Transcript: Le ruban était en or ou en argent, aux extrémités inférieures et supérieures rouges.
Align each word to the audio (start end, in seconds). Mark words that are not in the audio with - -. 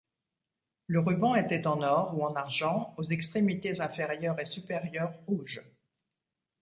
Le 0.87 0.99
ruban 0.99 1.35
était 1.35 1.67
en 1.67 1.79
or 1.83 2.17
ou 2.17 2.23
en 2.25 2.33
argent, 2.35 2.95
aux 2.97 3.03
extrémités 3.03 3.81
inférieures 3.81 4.39
et 4.39 4.45
supérieures 4.47 5.13
rouges. 5.27 5.61